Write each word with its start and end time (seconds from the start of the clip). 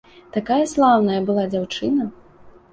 Такая 0.37 0.57
слаўная 0.71 1.19
была 1.29 1.45
дзяўчына! 1.53 2.11